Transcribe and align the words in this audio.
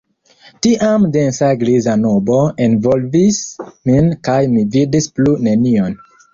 Tiam 0.65 1.03
densa 1.15 1.49
griza 1.63 1.93
nubo 2.05 2.39
envolvis 2.69 3.45
min 3.93 4.11
kaj 4.31 4.41
mi 4.57 4.67
vidis 4.75 5.13
plu 5.17 5.39
nenion. 5.49 5.99